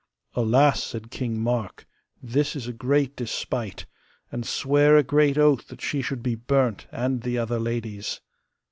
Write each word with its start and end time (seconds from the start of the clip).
Alas, 0.33 0.83
said 0.83 1.11
King 1.11 1.39
Mark, 1.39 1.85
this 2.23 2.55
is 2.55 2.67
a 2.67 2.73
great 2.73 3.15
despite, 3.15 3.85
and 4.31 4.47
sware 4.47 4.97
a 4.97 5.03
great 5.03 5.37
oath 5.37 5.67
that 5.67 5.79
she 5.81 6.01
should 6.01 6.23
be 6.23 6.33
burnt 6.33 6.87
and 6.91 7.21
the 7.21 7.37
other 7.37 7.59
ladies. 7.59 8.19